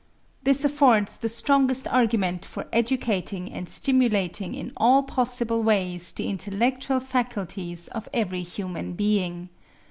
[0.43, 6.99] This affords the strongest argument for educating and stimulating in all possible ways the intellectual
[6.99, 9.49] faculties of every human being.